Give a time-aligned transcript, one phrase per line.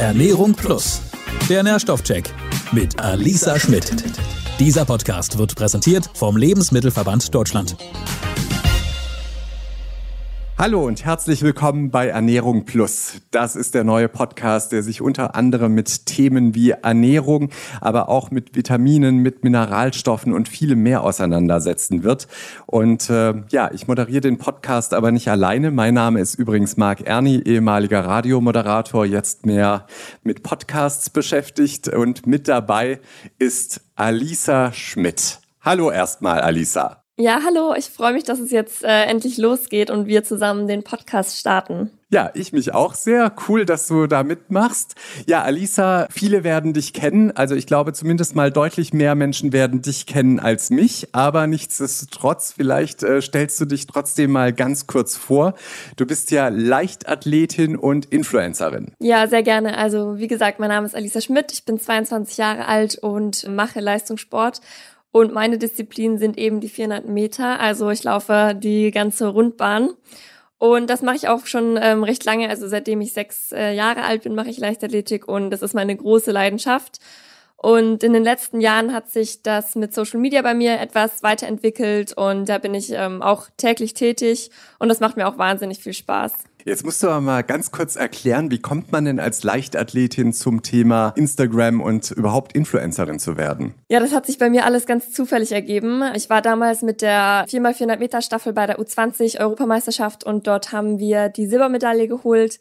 [0.00, 1.02] Ernährung Plus,
[1.50, 2.32] der Nährstoffcheck
[2.72, 4.02] mit Alisa Schmidt.
[4.58, 7.76] Dieser Podcast wird präsentiert vom Lebensmittelverband Deutschland.
[10.60, 13.22] Hallo und herzlich willkommen bei Ernährung Plus.
[13.30, 17.48] Das ist der neue Podcast, der sich unter anderem mit Themen wie Ernährung,
[17.80, 22.28] aber auch mit Vitaminen, mit Mineralstoffen und vielem mehr auseinandersetzen wird.
[22.66, 25.70] Und äh, ja, ich moderiere den Podcast aber nicht alleine.
[25.70, 29.86] Mein Name ist übrigens Marc Erni, ehemaliger Radiomoderator, jetzt mehr
[30.24, 31.88] mit Podcasts beschäftigt.
[31.88, 33.00] Und mit dabei
[33.38, 35.40] ist Alisa Schmidt.
[35.62, 37.00] Hallo erstmal, Alisa.
[37.20, 40.82] Ja, hallo, ich freue mich, dass es jetzt äh, endlich losgeht und wir zusammen den
[40.82, 41.90] Podcast starten.
[42.08, 43.30] Ja, ich mich auch sehr.
[43.46, 44.94] Cool, dass du da mitmachst.
[45.26, 47.30] Ja, Alisa, viele werden dich kennen.
[47.32, 51.08] Also ich glaube zumindest mal deutlich mehr Menschen werden dich kennen als mich.
[51.12, 55.52] Aber nichtsdestotrotz, vielleicht äh, stellst du dich trotzdem mal ganz kurz vor.
[55.96, 58.92] Du bist ja Leichtathletin und Influencerin.
[58.98, 59.76] Ja, sehr gerne.
[59.76, 61.52] Also wie gesagt, mein Name ist Alisa Schmidt.
[61.52, 64.62] Ich bin 22 Jahre alt und mache Leistungssport.
[65.12, 67.58] Und meine Disziplinen sind eben die 400 Meter.
[67.60, 69.90] Also ich laufe die ganze Rundbahn.
[70.58, 72.48] Und das mache ich auch schon ähm, recht lange.
[72.48, 75.96] Also seitdem ich sechs äh, Jahre alt bin, mache ich Leichtathletik und das ist meine
[75.96, 76.98] große Leidenschaft.
[77.56, 82.14] Und in den letzten Jahren hat sich das mit Social Media bei mir etwas weiterentwickelt
[82.14, 85.92] und da bin ich ähm, auch täglich tätig und das macht mir auch wahnsinnig viel
[85.92, 86.32] Spaß.
[86.64, 90.62] Jetzt musst du aber mal ganz kurz erklären, wie kommt man denn als Leichtathletin zum
[90.62, 93.74] Thema Instagram und überhaupt Influencerin zu werden?
[93.88, 96.02] Ja, das hat sich bei mir alles ganz zufällig ergeben.
[96.14, 100.98] Ich war damals mit der 4x400 Meter Staffel bei der U20 Europameisterschaft und dort haben
[100.98, 102.58] wir die Silbermedaille geholt.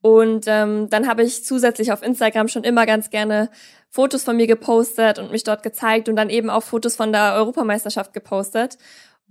[0.00, 3.50] Und ähm, dann habe ich zusätzlich auf Instagram schon immer ganz gerne
[3.88, 7.34] Fotos von mir gepostet und mich dort gezeigt und dann eben auch Fotos von der
[7.34, 8.78] Europameisterschaft gepostet.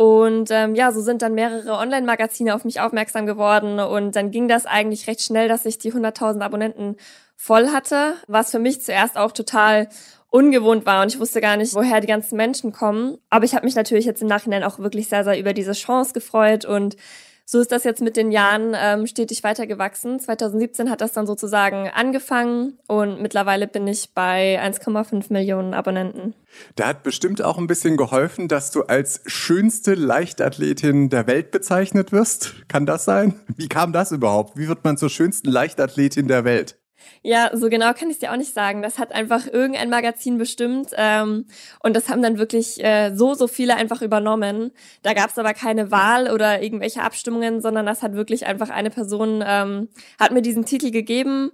[0.01, 3.79] Und ähm, ja, so sind dann mehrere Online-Magazine auf mich aufmerksam geworden.
[3.79, 6.95] Und dann ging das eigentlich recht schnell, dass ich die 100.000 Abonnenten
[7.35, 9.89] voll hatte, was für mich zuerst auch total
[10.31, 11.03] ungewohnt war.
[11.03, 13.19] Und ich wusste gar nicht, woher die ganzen Menschen kommen.
[13.29, 16.13] Aber ich habe mich natürlich jetzt im Nachhinein auch wirklich sehr, sehr über diese Chance
[16.13, 16.65] gefreut.
[16.65, 16.95] Und
[17.51, 20.21] so ist das jetzt mit den Jahren ähm, stetig weiter gewachsen.
[20.21, 26.33] 2017 hat das dann sozusagen angefangen und mittlerweile bin ich bei 1,5 Millionen Abonnenten.
[26.77, 32.13] Da hat bestimmt auch ein bisschen geholfen, dass du als schönste Leichtathletin der Welt bezeichnet
[32.13, 32.55] wirst.
[32.69, 33.41] Kann das sein?
[33.57, 34.57] Wie kam das überhaupt?
[34.57, 36.80] Wie wird man zur schönsten Leichtathletin der Welt?
[37.23, 38.81] Ja, so genau kann ich dir auch nicht sagen.
[38.81, 41.45] Das hat einfach irgendein Magazin bestimmt ähm,
[41.83, 44.71] und das haben dann wirklich äh, so, so viele einfach übernommen.
[45.03, 48.89] Da gab es aber keine Wahl oder irgendwelche Abstimmungen, sondern das hat wirklich einfach eine
[48.89, 51.51] Person, ähm, hat mir diesen Titel gegeben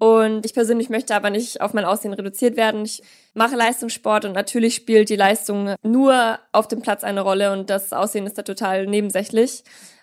[0.00, 2.86] und ich persönlich möchte aber nicht auf mein Aussehen reduziert werden.
[2.86, 3.02] Ich
[3.34, 7.92] mache Leistungssport und natürlich spielt die Leistung nur auf dem Platz eine Rolle und das
[7.92, 9.62] Aussehen ist da total nebensächlich.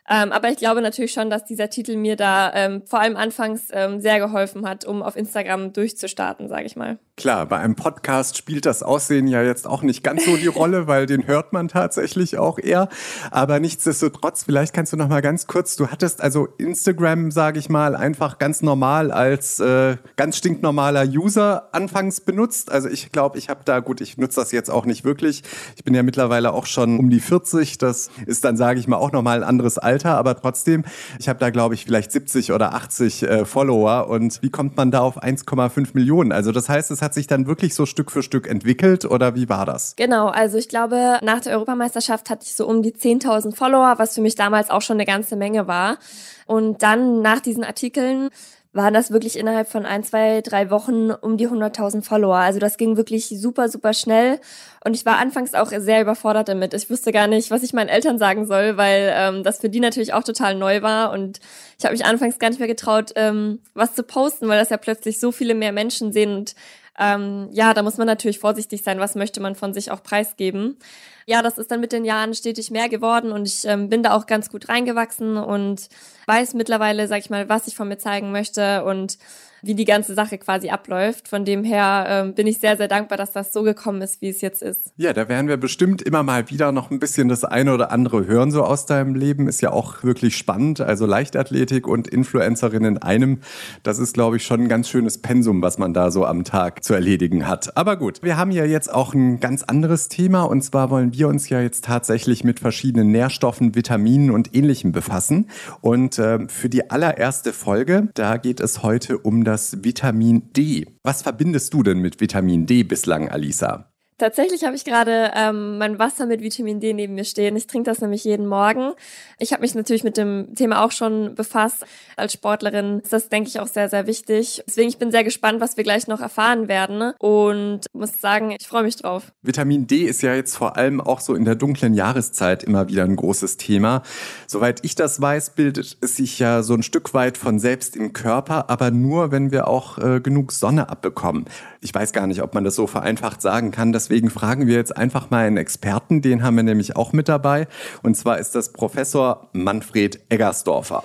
[0.09, 3.63] Ähm, aber ich glaube natürlich schon, dass dieser Titel mir da ähm, vor allem anfangs
[3.71, 6.97] ähm, sehr geholfen hat, um auf Instagram durchzustarten, sage ich mal.
[7.17, 10.87] Klar, bei einem Podcast spielt das Aussehen ja jetzt auch nicht ganz so die Rolle,
[10.87, 12.89] weil den hört man tatsächlich auch eher.
[13.31, 17.69] Aber nichtsdestotrotz, vielleicht kannst du noch mal ganz kurz, du hattest also Instagram, sage ich
[17.69, 22.71] mal, einfach ganz normal als äh, ganz stinknormaler User anfangs benutzt.
[22.71, 25.43] Also ich glaube, ich habe da, gut, ich nutze das jetzt auch nicht wirklich.
[25.75, 27.77] Ich bin ja mittlerweile auch schon um die 40.
[27.77, 30.83] Das ist dann, sage ich mal, auch nochmal ein anderes Alter Alter, aber trotzdem,
[31.19, 34.07] ich habe da, glaube ich, vielleicht 70 oder 80 äh, Follower.
[34.07, 36.31] Und wie kommt man da auf 1,5 Millionen?
[36.31, 39.49] Also das heißt, es hat sich dann wirklich so Stück für Stück entwickelt oder wie
[39.49, 39.95] war das?
[39.95, 44.13] Genau, also ich glaube, nach der Europameisterschaft hatte ich so um die 10.000 Follower, was
[44.13, 45.97] für mich damals auch schon eine ganze Menge war.
[46.45, 48.29] Und dann nach diesen Artikeln
[48.77, 52.37] waren das wirklich innerhalb von ein, zwei, drei Wochen um die 100.000 Follower.
[52.37, 54.39] Also das ging wirklich super, super schnell.
[54.85, 56.73] Und ich war anfangs auch sehr überfordert damit.
[56.73, 59.81] Ich wusste gar nicht, was ich meinen Eltern sagen soll, weil ähm, das für die
[59.81, 61.11] natürlich auch total neu war.
[61.11, 61.39] Und
[61.77, 64.77] ich habe mich anfangs gar nicht mehr getraut, ähm, was zu posten, weil das ja
[64.77, 66.33] plötzlich so viele mehr Menschen sehen.
[66.33, 66.55] Und
[66.97, 70.77] ähm, ja, da muss man natürlich vorsichtig sein, was möchte man von sich auch preisgeben.
[71.25, 74.15] Ja, das ist dann mit den Jahren stetig mehr geworden und ich ähm, bin da
[74.15, 75.89] auch ganz gut reingewachsen und
[76.25, 79.17] weiß mittlerweile, sag ich mal, was ich von mir zeigen möchte und
[79.67, 81.27] wie die ganze Sache quasi abläuft.
[81.27, 84.29] Von dem her ähm, bin ich sehr, sehr dankbar, dass das so gekommen ist, wie
[84.29, 84.91] es jetzt ist.
[84.95, 88.25] Ja, da werden wir bestimmt immer mal wieder noch ein bisschen das eine oder andere
[88.25, 89.47] hören, so aus deinem Leben.
[89.47, 90.81] Ist ja auch wirklich spannend.
[90.81, 93.39] Also Leichtathletik und Influencerin in einem,
[93.83, 96.83] das ist, glaube ich, schon ein ganz schönes Pensum, was man da so am Tag
[96.83, 97.75] zu erledigen hat.
[97.75, 101.27] Aber gut, wir haben ja jetzt auch ein ganz anderes Thema und zwar wollen wir
[101.27, 105.49] uns ja jetzt tatsächlich mit verschiedenen Nährstoffen, Vitaminen und ähnlichem befassen.
[105.81, 110.85] Und äh, für die allererste Folge, da geht es heute um das Vitamin D.
[111.03, 113.91] Was verbindest du denn mit Vitamin D bislang, Alisa?
[114.19, 117.55] Tatsächlich habe ich gerade ähm, mein Wasser mit Vitamin D neben mir stehen.
[117.55, 118.93] Ich trinke das nämlich jeden Morgen.
[119.37, 121.85] Ich habe mich natürlich mit dem Thema auch schon befasst.
[122.15, 124.63] Als Sportlerin ist das, denke ich, auch sehr, sehr wichtig.
[124.65, 128.67] Deswegen ich bin sehr gespannt, was wir gleich noch erfahren werden und muss sagen, ich
[128.67, 129.31] freue mich drauf.
[129.43, 133.03] Vitamin D ist ja jetzt vor allem auch so in der dunklen Jahreszeit immer wieder
[133.03, 134.01] ein großes Thema.
[134.47, 138.13] Soweit ich das weiß, bildet es sich ja so ein Stück weit von selbst im
[138.13, 141.45] Körper, aber nur, wenn wir auch äh, genug Sonne abbekommen.
[141.81, 143.91] Ich weiß gar nicht, ob man das so vereinfacht sagen kann.
[144.07, 147.67] Deswegen fragen wir jetzt einfach mal einen Experten, den haben wir nämlich auch mit dabei.
[148.03, 151.03] Und zwar ist das Professor Manfred Eggersdorfer.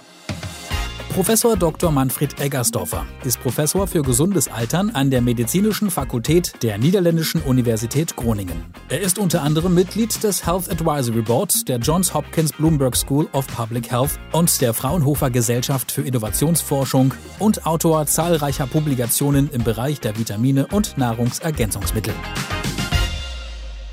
[1.09, 1.91] Professor Dr.
[1.91, 8.65] Manfred Eggersdorfer ist Professor für gesundes Altern an der Medizinischen Fakultät der Niederländischen Universität Groningen.
[8.89, 13.49] Er ist unter anderem Mitglied des Health Advisory Board der Johns Hopkins Bloomberg School of
[13.49, 20.17] Public Health und der Fraunhofer Gesellschaft für Innovationsforschung und Autor zahlreicher Publikationen im Bereich der
[20.17, 22.15] Vitamine und Nahrungsergänzungsmittel.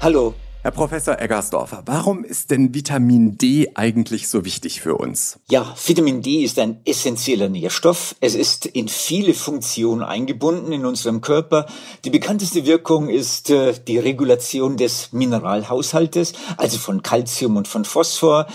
[0.02, 5.40] Hallo, Herr Professor Eggersdorfer, warum ist denn Vitamin D eigentlich so wichtig für uns?
[5.50, 8.14] Ja, Vitamin D ist ein essentieller Nährstoff.
[8.20, 11.66] Es ist in viele Funktionen eingebunden in unserem Körper.
[12.04, 18.46] Die bekannteste Wirkung ist äh, die Regulation des Mineralhaushaltes, also von Calcium und von Phosphor.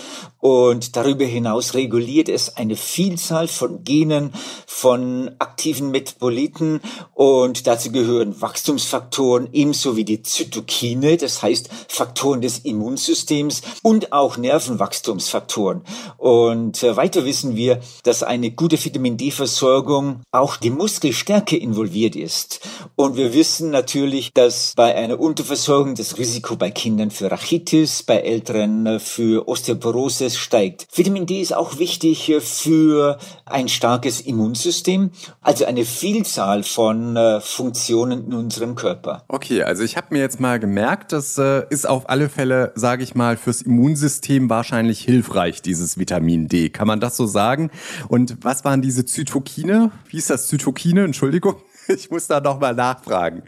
[0.45, 4.31] Und darüber hinaus reguliert es eine Vielzahl von Genen,
[4.67, 6.81] von aktiven Metaboliten
[7.15, 14.37] und dazu gehören Wachstumsfaktoren ebenso wie die Zytokine, das heißt Faktoren des Immunsystems und auch
[14.37, 15.81] Nervenwachstumsfaktoren.
[16.17, 22.59] Und äh, weiter wissen wir, dass eine gute Vitamin D-Versorgung auch die Muskelstärke involviert ist.
[22.95, 28.17] Und wir wissen natürlich, dass bei einer Unterversorgung das Risiko bei Kindern für Rachitis, bei
[28.17, 30.87] Älteren äh, für Osteoporose steigt.
[30.93, 35.11] Vitamin D ist auch wichtig äh, für ein starkes Immunsystem,
[35.41, 39.23] also eine Vielzahl von Funktionen in unserem Körper.
[39.27, 43.03] Okay, also ich habe mir jetzt mal gemerkt, das äh, ist auf alle Fälle, sage
[43.03, 46.69] ich mal, fürs Immunsystem wahrscheinlich hilfreich, dieses Vitamin D.
[46.69, 47.69] Kann man das so sagen?
[48.07, 49.91] Und was waren diese Zytokine?
[50.09, 51.03] Wie ist das Zytokine?
[51.03, 51.55] Entschuldigung.
[51.87, 53.43] Ich muss da noch mal nachfragen.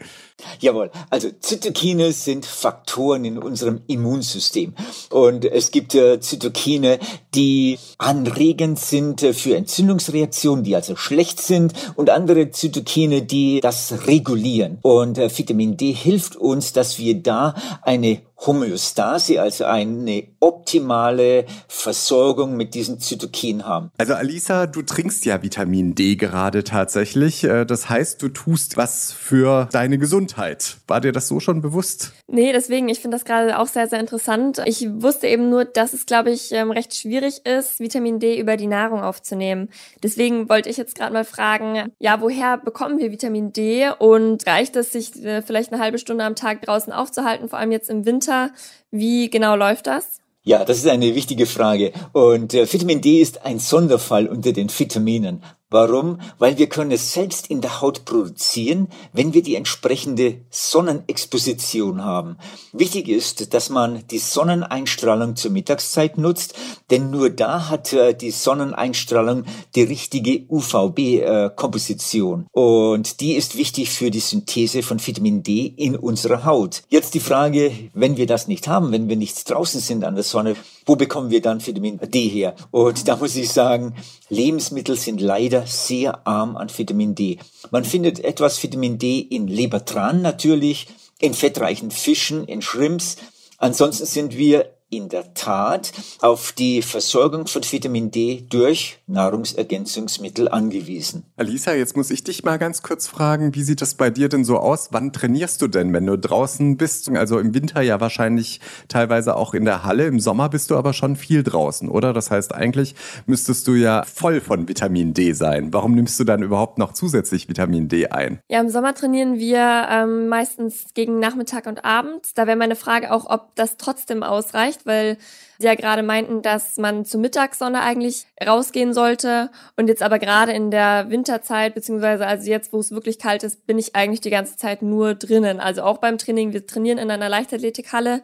[0.60, 4.76] Jawohl, also Zytokine sind Faktoren in unserem Immunsystem.
[5.10, 7.00] Und es gibt äh, Zytokine,
[7.34, 14.06] die anregend sind äh, für Entzündungsreaktionen, die also schlecht sind, und andere Zytokine, die das
[14.06, 14.78] regulieren.
[14.84, 22.56] Und äh, Vitamin D hilft uns, dass wir da eine Homöostase, also eine optimale Versorgung
[22.56, 23.92] mit diesen Zytokinen haben.
[23.98, 27.44] Also Alisa, du trinkst ja Vitamin D gerade tatsächlich.
[27.44, 30.78] Äh, das heißt, du tust was für deine Gesundheit.
[30.88, 32.14] War dir das so schon bewusst?
[32.28, 34.62] Nee, deswegen, ich finde das gerade auch sehr, sehr interessant.
[34.66, 38.56] Ich wusste eben nur, dass es, glaube ich, ähm, recht schwierig ist, Vitamin D über
[38.56, 39.70] die Nahrung aufzunehmen.
[40.04, 44.76] Deswegen wollte ich jetzt gerade mal fragen, ja, woher bekommen wir Vitamin D und reicht
[44.76, 48.06] es, sich äh, vielleicht eine halbe Stunde am Tag draußen aufzuhalten, vor allem jetzt im
[48.06, 48.27] Winter?
[48.28, 48.52] Winter.
[48.92, 50.20] Wie genau läuft das?
[50.44, 51.92] Ja, das ist eine wichtige Frage.
[52.14, 55.44] Und äh, Vitamin D ist ein Sonderfall unter den Vitaminen.
[55.70, 56.22] Warum?
[56.38, 62.38] Weil wir können es selbst in der Haut produzieren, wenn wir die entsprechende Sonnenexposition haben.
[62.72, 66.54] Wichtig ist, dass man die Sonneneinstrahlung zur Mittagszeit nutzt,
[66.90, 69.44] denn nur da hat äh, die Sonneneinstrahlung
[69.76, 72.48] die richtige UVB-Komposition.
[72.54, 76.84] Und die ist wichtig für die Synthese von Vitamin D in unserer Haut.
[76.88, 80.24] Jetzt die Frage, wenn wir das nicht haben, wenn wir nicht draußen sind an der
[80.24, 80.56] Sonne,
[80.88, 82.56] wo bekommen wir dann Vitamin D her?
[82.72, 83.94] Und da muss ich sagen,
[84.30, 87.38] Lebensmittel sind leider sehr arm an Vitamin D.
[87.70, 90.88] Man findet etwas Vitamin D in Lebertran natürlich,
[91.20, 93.18] in fettreichen Fischen, in Shrimps.
[93.58, 95.92] Ansonsten sind wir in der Tat
[96.22, 101.26] auf die Versorgung von Vitamin D durch Nahrungsergänzungsmittel angewiesen.
[101.36, 104.46] Alisa, jetzt muss ich dich mal ganz kurz fragen, wie sieht das bei dir denn
[104.46, 104.90] so aus?
[104.92, 107.10] Wann trainierst du denn, wenn du draußen bist?
[107.10, 110.94] Also im Winter ja wahrscheinlich teilweise auch in der Halle, im Sommer bist du aber
[110.94, 112.14] schon viel draußen, oder?
[112.14, 115.74] Das heißt, eigentlich müsstest du ja voll von Vitamin D sein.
[115.74, 118.40] Warum nimmst du dann überhaupt noch zusätzlich Vitamin D ein?
[118.50, 122.28] Ja, im Sommer trainieren wir ähm, meistens gegen Nachmittag und Abend.
[122.36, 125.18] Da wäre meine Frage auch, ob das trotzdem ausreicht erreicht, weil
[125.60, 129.50] Sie ja gerade meinten, dass man zur Mittagssonne eigentlich rausgehen sollte.
[129.76, 133.66] Und jetzt aber gerade in der Winterzeit, beziehungsweise also jetzt, wo es wirklich kalt ist,
[133.66, 135.60] bin ich eigentlich die ganze Zeit nur drinnen.
[135.60, 136.54] Also auch beim Training.
[136.54, 138.22] Wir trainieren in einer Leichtathletikhalle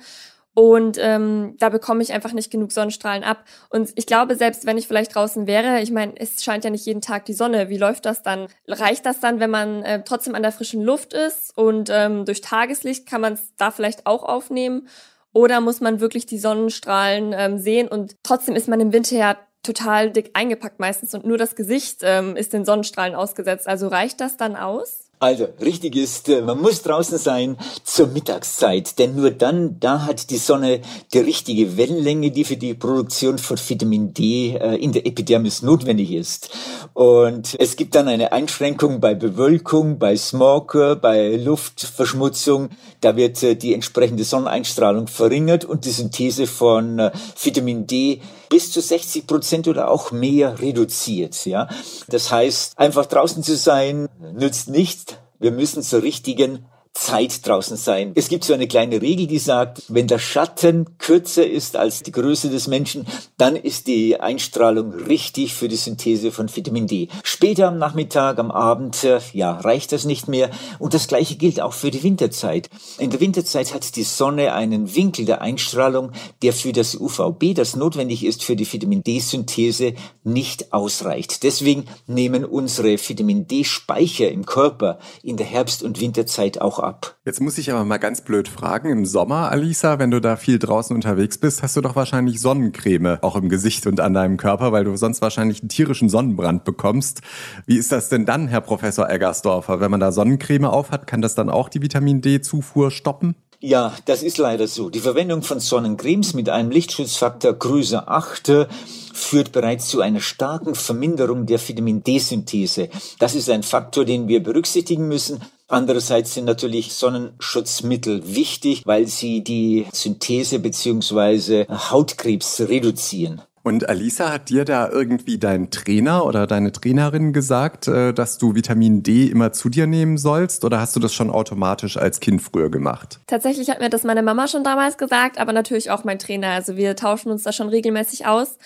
[0.56, 3.44] und ähm, da bekomme ich einfach nicht genug Sonnenstrahlen ab.
[3.70, 6.86] Und ich glaube, selbst wenn ich vielleicht draußen wäre, ich meine, es scheint ja nicht
[6.86, 7.70] jeden Tag die Sonne.
[7.70, 8.48] Wie läuft das dann?
[8.68, 12.42] Reicht das dann, wenn man äh, trotzdem an der frischen Luft ist und ähm, durch
[12.42, 14.88] Tageslicht kann man es da vielleicht auch aufnehmen?
[15.34, 19.38] Oder muss man wirklich die Sonnenstrahlen ähm, sehen und trotzdem ist man im Winter ja
[19.64, 23.68] total dick eingepackt meistens und nur das Gesicht ähm, ist den Sonnenstrahlen ausgesetzt.
[23.68, 25.03] Also reicht das dann aus?
[25.24, 30.30] Also, richtig ist, äh, man muss draußen sein zur Mittagszeit, denn nur dann, da hat
[30.32, 30.82] die Sonne
[31.14, 36.12] die richtige Wellenlänge, die für die Produktion von Vitamin D äh, in der Epidermis notwendig
[36.12, 36.50] ist.
[36.92, 42.72] Und es gibt dann eine Einschränkung bei Bewölkung, bei Smog, bei Luftverschmutzung.
[43.00, 47.12] Da wird äh, die entsprechende Sonneneinstrahlung verringert und die Synthese von
[47.42, 51.46] Vitamin D bis zu 60 Prozent oder auch mehr reduziert.
[51.46, 51.70] Ja,
[52.08, 55.13] das heißt, einfach draußen zu sein nützt nichts.
[55.44, 58.12] Wir müssen zur richtigen Zeit draußen sein.
[58.14, 62.12] Es gibt so eine kleine Regel, die sagt, wenn der Schatten kürzer ist als die
[62.12, 63.08] Größe des Menschen,
[63.38, 67.08] dann ist die Einstrahlung richtig für die Synthese von Vitamin D.
[67.24, 70.52] Später am Nachmittag, am Abend, äh, ja, reicht das nicht mehr.
[70.78, 72.70] Und das Gleiche gilt auch für die Winterzeit.
[73.00, 76.12] In der Winterzeit hat die Sonne einen Winkel der Einstrahlung,
[76.44, 81.42] der für das UVB, das notwendig ist für die Vitamin D-Synthese, nicht ausreicht.
[81.42, 87.16] Deswegen nehmen unsere Vitamin D-Speicher im Körper in der Herbst- und Winterzeit auch ab.
[87.26, 88.90] Jetzt muss ich aber mal ganz blöd fragen.
[88.90, 93.20] Im Sommer, Alisa, wenn du da viel draußen unterwegs bist, hast du doch wahrscheinlich Sonnencreme
[93.22, 97.22] auch im Gesicht und an deinem Körper, weil du sonst wahrscheinlich einen tierischen Sonnenbrand bekommst.
[97.66, 99.80] Wie ist das denn dann, Herr Professor Eggersdorfer?
[99.80, 103.36] Wenn man da Sonnencreme aufhat, kann das dann auch die Vitamin D-Zufuhr stoppen?
[103.66, 104.90] Ja, das ist leider so.
[104.90, 108.68] Die Verwendung von Sonnencremes mit einem Lichtschutzfaktor Größe 8
[109.14, 112.90] führt bereits zu einer starken Verminderung der Vitamin D-Synthese.
[113.20, 115.40] Das ist ein Faktor, den wir berücksichtigen müssen.
[115.74, 123.42] Andererseits sind natürlich Sonnenschutzmittel wichtig, weil sie die Synthese beziehungsweise Hautkrebs reduzieren.
[123.64, 128.54] Und Alisa, hat dir da irgendwie dein Trainer oder deine Trainerin gesagt, äh, dass du
[128.56, 130.64] Vitamin D immer zu dir nehmen sollst?
[130.66, 133.20] Oder hast du das schon automatisch als Kind früher gemacht?
[133.26, 136.50] Tatsächlich hat mir das meine Mama schon damals gesagt, aber natürlich auch mein Trainer.
[136.50, 138.58] Also wir tauschen uns da schon regelmäßig aus.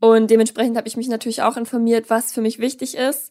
[0.00, 3.30] Und dementsprechend habe ich mich natürlich auch informiert, was für mich wichtig ist.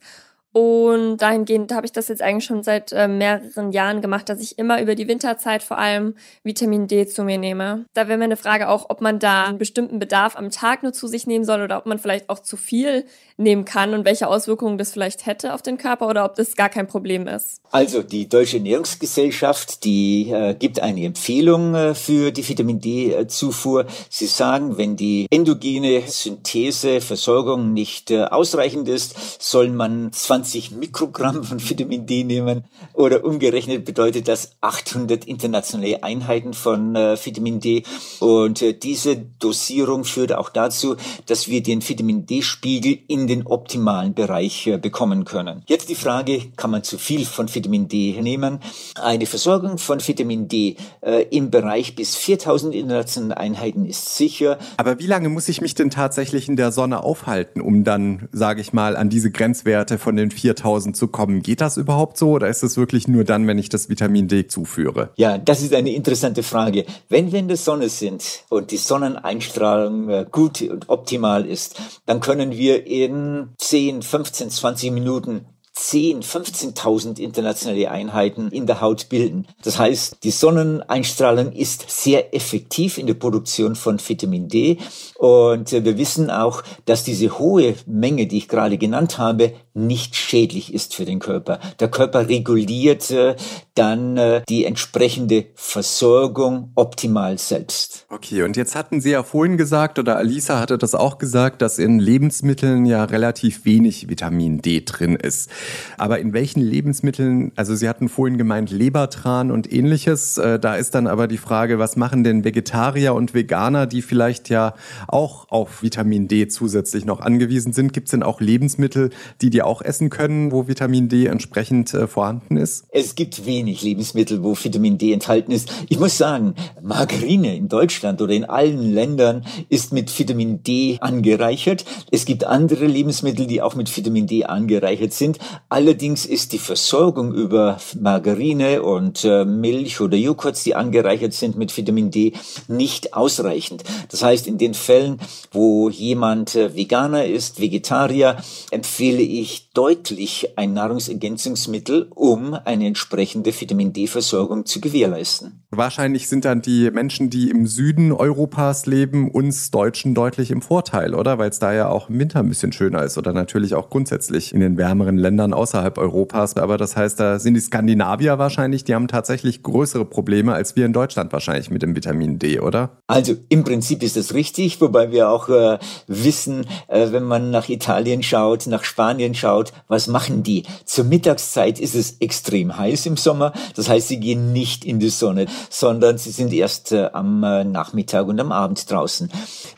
[0.58, 4.58] Und dahingehend habe ich das jetzt eigentlich schon seit äh, mehreren Jahren gemacht, dass ich
[4.58, 7.84] immer über die Winterzeit vor allem Vitamin D zu mir nehme.
[7.94, 10.94] Da wäre mir eine Frage auch, ob man da einen bestimmten Bedarf am Tag nur
[10.94, 13.04] zu sich nehmen soll oder ob man vielleicht auch zu viel
[13.36, 16.70] nehmen kann und welche Auswirkungen das vielleicht hätte auf den Körper oder ob das gar
[16.70, 17.60] kein Problem ist.
[17.72, 23.88] Also die Deutsche Ernährungsgesellschaft, die äh, gibt eine Empfehlung äh, für die Vitamin D-Zufuhr.
[24.10, 31.44] Sie sagen, wenn die endogene Synthese, Versorgung nicht äh, ausreichend ist, soll man 20 Mikrogramm
[31.44, 37.84] von Vitamin D nehmen oder umgerechnet bedeutet das 800 internationale Einheiten von äh, Vitamin D.
[38.20, 43.48] Und äh, diese Dosierung führt auch dazu, dass wir den Vitamin D-Spiegel in in den
[43.48, 45.64] optimalen Bereich äh, bekommen können.
[45.66, 48.60] Jetzt die Frage, kann man zu viel von Vitamin D nehmen?
[49.02, 54.60] Eine Versorgung von Vitamin D äh, im Bereich bis 4000 internationalen Einheiten ist sicher.
[54.78, 58.62] Aber wie lange muss ich mich denn tatsächlich in der Sonne aufhalten, um dann, sage
[58.62, 61.42] ich mal, an diese Grenzwerte von den 4000 zu kommen?
[61.42, 64.48] Geht das überhaupt so oder ist es wirklich nur dann, wenn ich das Vitamin D
[64.48, 65.10] zuführe?
[65.16, 66.86] Ja, das ist eine interessante Frage.
[67.10, 71.76] Wenn wir in der Sonne sind und die Sonneneinstrahlung äh, gut und optimal ist,
[72.06, 78.80] dann können wir in in 10, 15, 20 Minuten 10, 15.000 internationale Einheiten in der
[78.80, 79.46] Haut bilden.
[79.62, 84.78] Das heißt, die Sonneneinstrahlung ist sehr effektiv in der Produktion von Vitamin D
[85.16, 90.74] und wir wissen auch, dass diese hohe Menge, die ich gerade genannt habe, nicht schädlich
[90.74, 91.60] ist für den Körper.
[91.80, 93.36] Der Körper reguliert äh,
[93.74, 98.06] dann äh, die entsprechende Versorgung optimal selbst.
[98.10, 101.78] Okay, und jetzt hatten Sie ja vorhin gesagt, oder Alisa hatte das auch gesagt, dass
[101.78, 105.50] in Lebensmitteln ja relativ wenig Vitamin D drin ist.
[105.98, 110.96] Aber in welchen Lebensmitteln, also Sie hatten vorhin gemeint Lebertran und ähnliches, äh, da ist
[110.96, 114.74] dann aber die Frage, was machen denn Vegetarier und Veganer, die vielleicht ja
[115.08, 117.94] auch auf Vitamin D zusätzlich noch angewiesen sind?
[117.94, 119.10] Gibt es denn auch Lebensmittel,
[119.42, 122.86] die die auch essen können, wo Vitamin D entsprechend äh, vorhanden ist?
[122.90, 125.72] Es gibt wenig Lebensmittel, wo Vitamin D enthalten ist.
[125.90, 131.86] Ich muss sagen, Margarine in Deutschland oder in allen Ländern ist mit Vitamin D angereichert.
[132.12, 135.40] Es gibt andere Lebensmittel, die auch mit Vitamin D angereichert sind.
[135.70, 141.76] Allerdings ist die Versorgung über Margarine und äh, Milch oder Joghurt, die angereichert sind mit
[141.76, 142.34] Vitamin D,
[142.68, 143.84] nicht ausreichend.
[144.10, 145.20] Das heißt, in den Fällen,
[145.52, 148.38] wo jemand äh, Veganer ist, Vegetarier,
[148.72, 155.64] empfehle ich deutlich ein Nahrungsergänzungsmittel, um eine entsprechende Vitamin D-Versorgung zu gewährleisten.
[155.72, 161.14] Wahrscheinlich sind dann die Menschen, die im Süden Europas leben, uns Deutschen deutlich im Vorteil,
[161.14, 161.38] oder?
[161.38, 164.54] Weil es da ja auch im Winter ein bisschen schöner ist oder natürlich auch grundsätzlich
[164.54, 166.56] in den wärmeren Ländern Ländern außerhalb Europas.
[166.58, 170.86] Aber das heißt, da sind die Skandinavier wahrscheinlich, die haben tatsächlich größere Probleme als wir
[170.86, 172.90] in Deutschland wahrscheinlich mit dem Vitamin D, oder?
[173.08, 177.70] Also im Prinzip ist das richtig, wobei wir auch äh, wissen, äh, wenn man nach
[177.70, 180.64] Italien schaut, nach Spanien schaut, was machen die?
[180.86, 183.54] Zur Mittagszeit ist es extrem heiß im Sommer.
[183.76, 187.64] Das heißt, sie gehen nicht in die Sonne, sondern sie sind erst äh, am äh,
[187.64, 189.30] Nachmittag und am Abend draußen.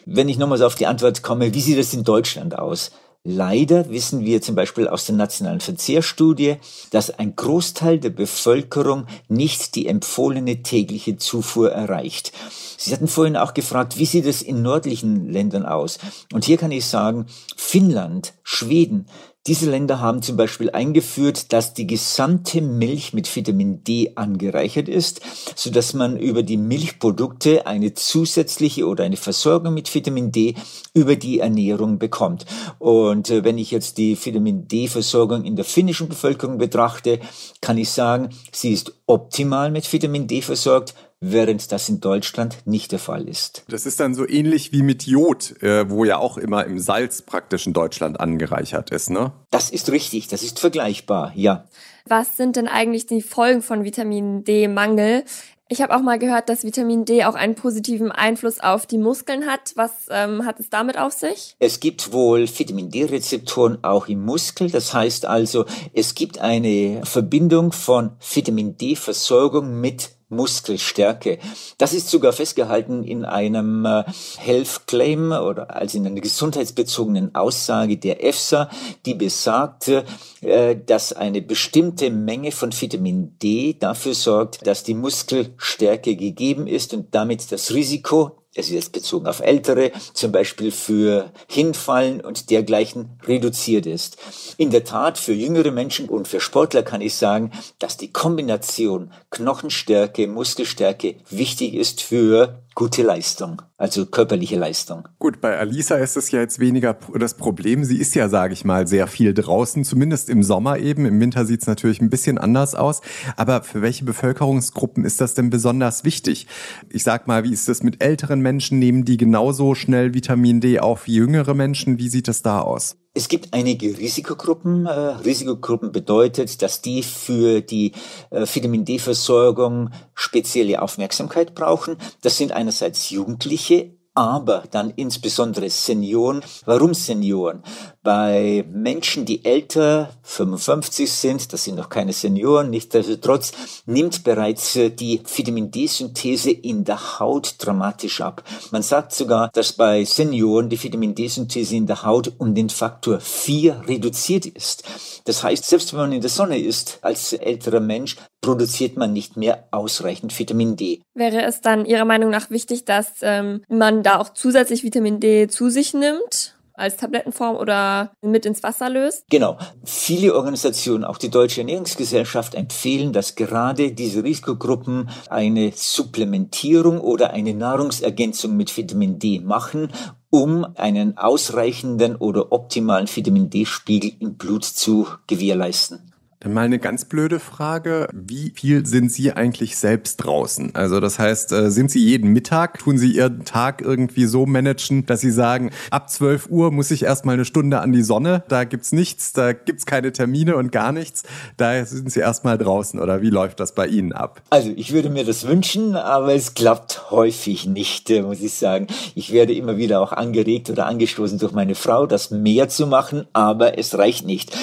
[0.05, 2.91] Wenn ich nochmals auf die Antwort komme, wie sieht es in Deutschland aus?
[3.29, 6.55] Leider wissen wir zum Beispiel aus der nationalen Verzehrstudie,
[6.91, 12.31] dass ein Großteil der Bevölkerung nicht die empfohlene tägliche Zufuhr erreicht.
[12.77, 15.97] Sie hatten vorhin auch gefragt, wie sieht es in nördlichen Ländern aus?
[16.31, 17.25] Und hier kann ich sagen,
[17.57, 19.07] Finnland, Schweden,
[19.47, 25.21] diese Länder haben zum Beispiel eingeführt, dass die gesamte Milch mit Vitamin D angereichert ist,
[25.55, 30.55] so dass man über die Milchprodukte eine zusätzliche oder eine Versorgung mit Vitamin D
[30.93, 32.45] über die Ernährung bekommt.
[32.77, 37.19] Und äh, wenn ich jetzt die Vitamin D-Versorgung in der finnischen Bevölkerung betrachte,
[37.61, 42.91] kann ich sagen, sie ist optimal mit Vitamin D versorgt, während das in Deutschland nicht
[42.91, 43.63] der Fall ist.
[43.69, 47.21] Das ist dann so ähnlich wie mit Jod, äh, wo ja auch immer im Salz
[47.21, 49.31] praktisch in Deutschland angereichert ist, ne?
[49.51, 51.65] Das ist richtig, das ist vergleichbar, ja.
[52.05, 55.23] Was sind denn eigentlich die Folgen von Vitamin D-Mangel?
[55.69, 59.47] Ich habe auch mal gehört, dass Vitamin D auch einen positiven Einfluss auf die Muskeln
[59.47, 59.73] hat.
[59.75, 61.57] Was ähm, hat es damit auf sich?
[61.59, 64.71] Es gibt wohl Vitamin D-Rezeptoren auch im Muskel.
[64.71, 71.39] Das heißt also, es gibt eine Verbindung von Vitamin D-Versorgung mit Muskelstärke.
[71.77, 74.03] Das ist sogar festgehalten in einem äh,
[74.37, 78.69] Health Claim oder also in einer gesundheitsbezogenen Aussage der EFSA,
[79.05, 80.03] die besagte,
[80.41, 86.93] äh, dass eine bestimmte Menge von Vitamin D dafür sorgt, dass die Muskelstärke gegeben ist
[86.93, 92.49] und damit das Risiko es ist jetzt bezogen auf Ältere, zum Beispiel für Hinfallen und
[92.49, 94.17] dergleichen reduziert ist.
[94.57, 99.11] In der Tat, für jüngere Menschen und für Sportler kann ich sagen, dass die Kombination
[99.29, 105.07] Knochenstärke, Muskelstärke wichtig ist für gute Leistung, also körperliche Leistung.
[105.17, 107.83] Gut, bei Alisa ist es ja jetzt weniger das Problem.
[107.83, 111.07] Sie ist ja, sage ich mal, sehr viel draußen, zumindest im Sommer eben.
[111.07, 113.01] Im Winter sieht es natürlich ein bisschen anders aus.
[113.35, 116.45] Aber für welche Bevölkerungsgruppen ist das denn besonders wichtig?
[116.89, 118.77] Ich sag mal, wie ist das mit älteren Menschen?
[118.77, 121.97] Nehmen die genauso schnell Vitamin D auf wie jüngere Menschen?
[121.97, 122.95] Wie sieht es da aus?
[123.17, 124.85] Es gibt einige Risikogruppen.
[124.85, 127.93] Äh, Risikogruppen bedeutet, dass die für die
[128.29, 131.97] äh, Vitamin D-Versorgung spezielle Aufmerksamkeit brauchen.
[132.21, 136.43] Das sind einerseits Jugendliche, aber dann insbesondere Senioren.
[136.65, 137.63] Warum Senioren?
[138.07, 143.51] Bei Menschen, die älter 55 sind, das sind noch keine Senioren, nichtsdestotrotz
[143.85, 148.45] nimmt bereits äh, die Vitamin D-Synthese in der Haut dramatisch ab.
[148.71, 153.19] Man sagt sogar, dass bei Senioren die Vitamin D-Synthese in der Haut um den Faktor
[153.19, 154.83] 4 reduziert ist.
[155.25, 159.35] Das heißt, selbst wenn man in der Sonne ist, als älterer Mensch, produziert man nicht
[159.35, 161.01] mehr ausreichend Vitamin D.
[161.13, 165.49] Wäre es dann Ihrer Meinung nach wichtig, dass ähm, man da auch zusätzlich Vitamin D
[165.49, 166.56] zu sich nimmt?
[166.77, 169.25] Als Tablettenform oder mit ins Wasser löst?
[169.29, 169.57] Genau.
[169.83, 177.53] Viele Organisationen, auch die Deutsche Ernährungsgesellschaft, empfehlen, dass gerade diese Risikogruppen eine Supplementierung oder eine
[177.53, 179.91] Nahrungsergänzung mit Vitamin D machen,
[180.29, 186.13] um einen ausreichenden oder optimalen Vitamin D-Spiegel im Blut zu gewährleisten.
[186.39, 188.07] Dann mal eine ganz blöde Frage.
[188.13, 190.75] Wie viel sind Sie eigentlich selbst draußen?
[190.75, 195.07] Also das heißt, äh, sind Sie jeden Mittag, tun Sie Ihren Tag irgendwie so managen,
[195.07, 198.65] dass Sie sagen, ab 12 Uhr muss ich erstmal eine Stunde an die Sonne, da
[198.65, 201.23] gibt's nichts, da gibt's keine Termine und gar nichts.
[201.57, 204.43] Da sind Sie erstmal draußen oder wie läuft das bei Ihnen ab?
[204.51, 208.85] Also ich würde mir das wünschen, aber es klappt häufig nicht, äh, muss ich sagen.
[209.15, 213.25] Ich werde immer wieder auch angeregt oder angestoßen durch meine Frau, das mehr zu machen,
[213.33, 214.55] aber es reicht nicht.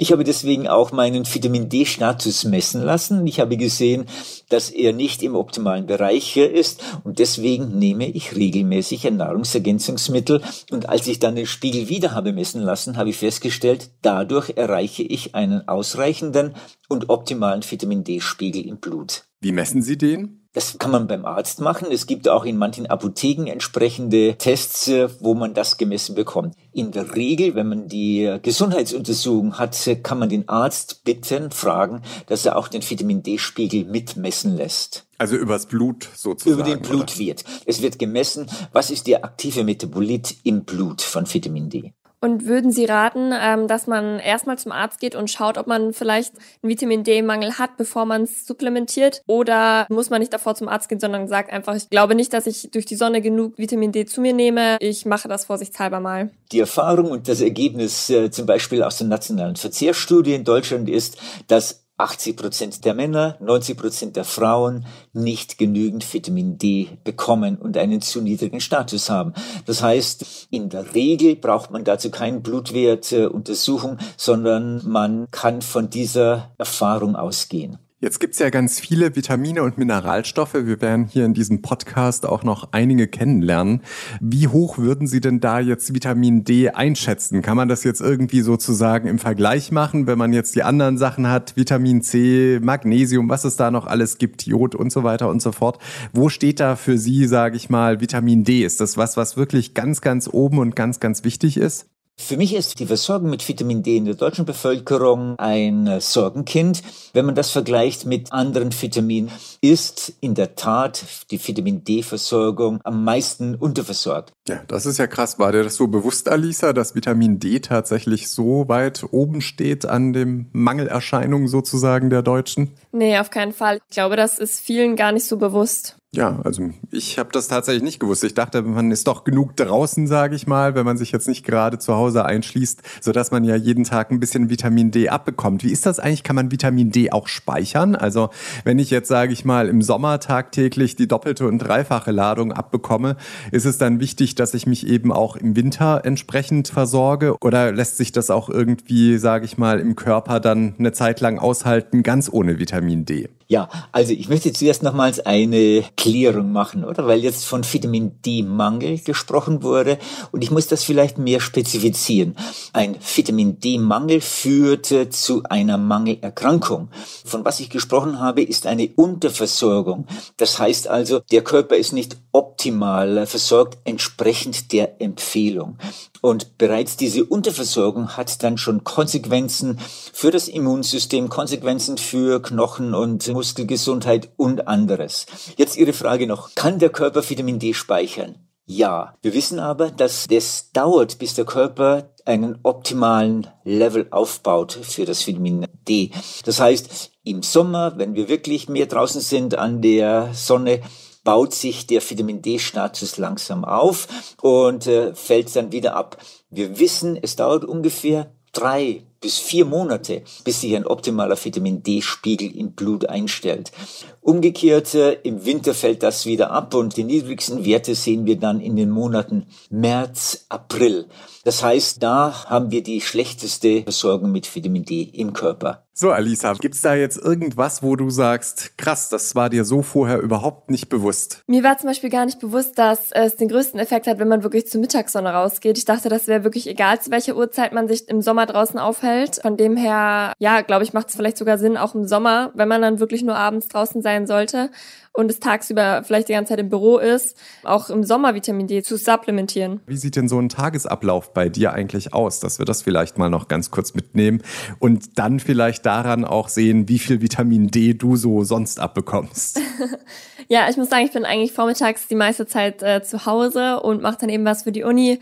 [0.00, 3.26] Ich habe deswegen auch meinen Vitamin D-Status messen lassen.
[3.26, 4.06] Ich habe gesehen,
[4.48, 10.88] dass er nicht im optimalen Bereich ist und deswegen nehme ich regelmäßig ein Nahrungsergänzungsmittel und
[10.88, 15.34] als ich dann den Spiegel wieder habe messen lassen, habe ich festgestellt, dadurch erreiche ich
[15.34, 16.54] einen ausreichenden
[16.88, 19.24] und optimalen Vitamin D-Spiegel im Blut.
[19.42, 20.39] Wie messen Sie den?
[20.52, 21.92] Das kann man beim Arzt machen.
[21.92, 26.56] Es gibt auch in manchen Apotheken entsprechende Tests, äh, wo man das gemessen bekommt.
[26.72, 32.02] In der Regel, wenn man die Gesundheitsuntersuchung hat, äh, kann man den Arzt bitten, fragen,
[32.26, 35.06] dass er auch den Vitamin D-Spiegel mitmessen lässt.
[35.18, 36.60] Also übers Blut sozusagen.
[36.60, 37.44] Über den Blutwert.
[37.66, 41.92] Es wird gemessen, was ist der aktive Metabolit im Blut von Vitamin D.
[42.20, 45.94] Und würden Sie raten, ähm, dass man erstmal zum Arzt geht und schaut, ob man
[45.94, 49.22] vielleicht einen Vitamin D-Mangel hat, bevor man es supplementiert?
[49.26, 52.46] Oder muss man nicht davor zum Arzt gehen, sondern sagt einfach, ich glaube nicht, dass
[52.46, 54.76] ich durch die Sonne genug Vitamin D zu mir nehme.
[54.80, 56.30] Ich mache das vorsichtshalber mal.
[56.52, 61.16] Die Erfahrung und das Ergebnis äh, zum Beispiel aus der nationalen Verzehrstudie in Deutschland ist,
[61.46, 67.76] dass 80 Prozent der Männer, 90 Prozent der Frauen nicht genügend Vitamin D bekommen und
[67.76, 69.34] einen zu niedrigen Status haben.
[69.66, 76.50] Das heißt, in der Regel braucht man dazu keine Blutwertuntersuchung, sondern man kann von dieser
[76.58, 77.78] Erfahrung ausgehen.
[78.02, 80.54] Jetzt gibt's ja ganz viele Vitamine und Mineralstoffe.
[80.54, 83.82] Wir werden hier in diesem Podcast auch noch einige kennenlernen.
[84.22, 87.42] Wie hoch würden Sie denn da jetzt Vitamin D einschätzen?
[87.42, 91.28] Kann man das jetzt irgendwie sozusagen im Vergleich machen, wenn man jetzt die anderen Sachen
[91.28, 95.42] hat, Vitamin C, Magnesium, was es da noch alles gibt, Jod und so weiter und
[95.42, 95.78] so fort?
[96.14, 98.64] Wo steht da für Sie, sage ich mal, Vitamin D?
[98.64, 101.90] Ist das was, was wirklich ganz, ganz oben und ganz, ganz wichtig ist?
[102.20, 106.82] Für mich ist die Versorgung mit Vitamin D in der deutschen Bevölkerung ein äh, Sorgenkind.
[107.12, 109.30] Wenn man das vergleicht mit anderen Vitaminen,
[109.62, 114.32] ist in der Tat die Vitamin D-Versorgung am meisten unterversorgt.
[114.46, 115.38] Ja, das ist ja krass.
[115.38, 120.12] War dir das so bewusst, Alisa, dass Vitamin D tatsächlich so weit oben steht an
[120.12, 122.70] dem Mangelerscheinungen sozusagen der Deutschen?
[122.92, 123.80] Nee, auf keinen Fall.
[123.88, 125.96] Ich glaube, das ist vielen gar nicht so bewusst.
[126.12, 128.24] Ja, also ich habe das tatsächlich nicht gewusst.
[128.24, 131.46] Ich dachte, man ist doch genug draußen, sage ich mal, wenn man sich jetzt nicht
[131.46, 135.62] gerade zu Hause einschließt, so dass man ja jeden Tag ein bisschen Vitamin D abbekommt.
[135.62, 136.24] Wie ist das eigentlich?
[136.24, 137.94] Kann man Vitamin D auch speichern?
[137.94, 138.30] Also
[138.64, 143.16] wenn ich jetzt, sage ich mal, im Sommer tagtäglich die doppelte und dreifache Ladung abbekomme,
[143.52, 147.36] ist es dann wichtig, dass ich mich eben auch im Winter entsprechend versorge?
[147.40, 151.38] Oder lässt sich das auch irgendwie, sage ich mal, im Körper dann eine Zeit lang
[151.38, 153.28] aushalten, ganz ohne Vitamin D?
[153.50, 157.08] Ja, also ich möchte zuerst nochmals eine Klärung machen, oder?
[157.08, 159.98] Weil jetzt von Vitamin D-Mangel gesprochen wurde
[160.30, 162.36] und ich muss das vielleicht mehr spezifizieren.
[162.72, 166.90] Ein Vitamin D-Mangel führte zu einer Mangelerkrankung.
[167.24, 170.06] Von was ich gesprochen habe, ist eine Unterversorgung.
[170.36, 175.76] Das heißt also, der Körper ist nicht optimal versorgt entsprechend der Empfehlung.
[176.20, 179.80] Und bereits diese Unterversorgung hat dann schon Konsequenzen
[180.12, 185.24] für das Immunsystem, Konsequenzen für Knochen und Muskelgesundheit und anderes.
[185.56, 188.34] Jetzt Ihre Frage noch, kann der Körper Vitamin D speichern?
[188.66, 195.06] Ja, wir wissen aber, dass es dauert, bis der Körper einen optimalen Level aufbaut für
[195.06, 196.10] das Vitamin D.
[196.44, 200.82] Das heißt, im Sommer, wenn wir wirklich mehr draußen sind an der Sonne,
[201.24, 204.06] baut sich der Vitamin D-Status langsam auf
[204.42, 206.18] und äh, fällt dann wieder ab.
[206.50, 212.56] Wir wissen, es dauert ungefähr drei bis vier Monate, bis sich ein optimaler Vitamin D-Spiegel
[212.56, 213.72] im Blut einstellt.
[214.20, 218.60] Umgekehrt, äh, im Winter fällt das wieder ab und die niedrigsten Werte sehen wir dann
[218.60, 221.06] in den Monaten März, April.
[221.44, 225.86] Das heißt, da haben wir die schlechteste Versorgung mit Vitamin D im Körper.
[225.92, 230.20] So, Alisa, gibt's da jetzt irgendwas, wo du sagst, krass, das war dir so vorher
[230.20, 231.42] überhaupt nicht bewusst?
[231.48, 234.44] Mir war zum Beispiel gar nicht bewusst, dass es den größten Effekt hat, wenn man
[234.44, 235.76] wirklich zur Mittagssonne rausgeht.
[235.76, 239.40] Ich dachte, das wäre wirklich egal, zu welcher Uhrzeit man sich im Sommer draußen aufhält.
[239.42, 242.68] Von dem her, ja, glaube ich, macht es vielleicht sogar Sinn, auch im Sommer, wenn
[242.68, 244.70] man dann wirklich nur abends draußen sein sollte
[245.12, 248.82] und es tagsüber vielleicht die ganze Zeit im Büro ist, auch im Sommer Vitamin D
[248.82, 249.80] zu supplementieren.
[249.86, 253.28] Wie sieht denn so ein Tagesablauf bei dir eigentlich aus, dass wir das vielleicht mal
[253.28, 254.42] noch ganz kurz mitnehmen
[254.78, 259.60] und dann vielleicht daran auch sehen, wie viel Vitamin D du so sonst abbekommst?
[260.48, 264.02] ja, ich muss sagen, ich bin eigentlich vormittags die meiste Zeit äh, zu Hause und
[264.02, 265.20] mache dann eben was für die Uni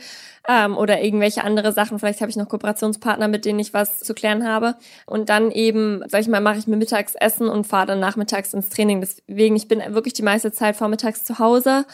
[0.48, 1.98] ähm, oder irgendwelche andere Sachen.
[1.98, 4.76] Vielleicht habe ich noch Kooperationspartner, mit denen ich was zu klären habe.
[5.06, 8.54] Und dann eben, sag ich mal, mache ich mir mittags Essen und fahre dann nachmittags
[8.54, 9.00] ins Training.
[9.00, 11.84] Deswegen, ich bin wirklich die meiste Zeit vormittags zu Hause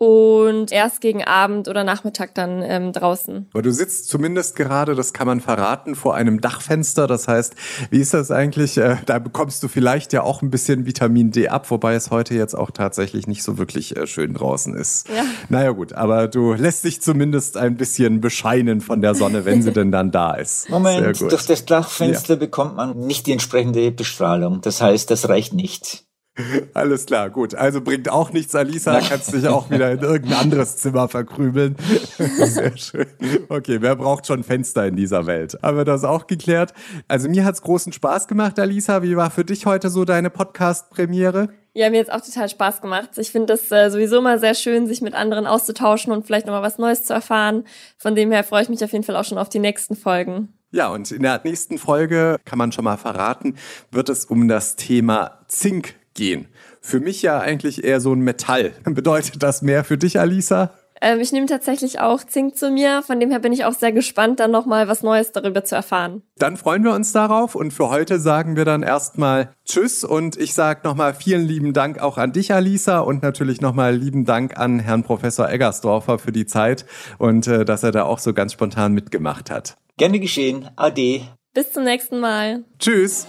[0.00, 3.50] und erst gegen Abend oder Nachmittag dann ähm, draußen.
[3.52, 7.06] Aber du sitzt zumindest gerade, das kann man verraten, vor einem Dachfenster.
[7.06, 7.54] Das heißt,
[7.90, 8.78] wie ist das eigentlich?
[8.78, 12.34] Äh, da bekommst du vielleicht ja auch ein bisschen Vitamin D ab, wobei es heute
[12.34, 15.06] jetzt auch tatsächlich nicht so wirklich äh, schön draußen ist.
[15.08, 15.24] Ja.
[15.50, 19.72] Naja gut, aber du lässt dich zumindest ein bisschen bescheinen von der Sonne, wenn sie
[19.72, 20.70] denn dann da ist.
[20.70, 22.40] Moment, durch das Dachfenster ja.
[22.40, 24.62] bekommt man nicht die entsprechende Bestrahlung.
[24.62, 26.06] Das heißt, das reicht nicht.
[26.74, 27.54] Alles klar, gut.
[27.54, 29.00] Also bringt auch nichts, Alisa.
[29.00, 31.76] Kannst dich auch wieder in irgendein anderes Zimmer verkrümeln.
[32.18, 33.06] Sehr schön.
[33.48, 35.58] Okay, wer braucht schon Fenster in dieser Welt?
[35.62, 36.72] Haben wir das auch geklärt?
[37.08, 39.02] Also mir hat's großen Spaß gemacht, Alisa.
[39.02, 41.48] Wie war für dich heute so deine Podcast-Premiere?
[41.72, 43.10] Ja, mir hat's auch total Spaß gemacht.
[43.16, 46.62] Ich finde das äh, sowieso immer sehr schön, sich mit anderen auszutauschen und vielleicht nochmal
[46.62, 47.64] was Neues zu erfahren.
[47.96, 50.52] Von dem her freue ich mich auf jeden Fall auch schon auf die nächsten Folgen.
[50.72, 53.56] Ja, und in der nächsten Folge, kann man schon mal verraten,
[53.90, 56.48] wird es um das Thema Zink gehen.
[56.80, 58.72] Für mich ja eigentlich eher so ein Metall.
[58.84, 60.72] Bedeutet das mehr für dich, Alisa?
[61.00, 63.02] Ähm, ich nehme tatsächlich auch Zink zu mir.
[63.02, 66.22] Von dem her bin ich auch sehr gespannt, dann nochmal was Neues darüber zu erfahren.
[66.36, 70.54] Dann freuen wir uns darauf und für heute sagen wir dann erstmal Tschüss und ich
[70.54, 74.78] sage nochmal vielen lieben Dank auch an dich, Alisa, und natürlich nochmal lieben Dank an
[74.78, 76.84] Herrn Professor Eggersdorfer für die Zeit
[77.18, 79.76] und äh, dass er da auch so ganz spontan mitgemacht hat.
[79.96, 80.68] Gerne geschehen.
[80.76, 81.22] Ade.
[81.54, 82.64] Bis zum nächsten Mal.
[82.78, 83.26] Tschüss.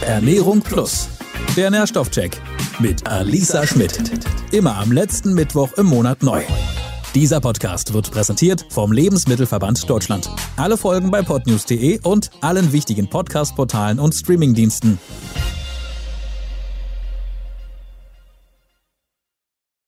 [0.00, 1.08] Ernährung Plus.
[1.56, 2.40] Der Nährstoffcheck
[2.78, 4.00] mit Alisa Schmidt.
[4.52, 6.42] Immer am letzten Mittwoch im Monat neu.
[7.14, 10.30] Dieser Podcast wird präsentiert vom Lebensmittelverband Deutschland.
[10.56, 14.98] Alle Folgen bei podnews.de und allen wichtigen Podcast-Portalen und Streamingdiensten.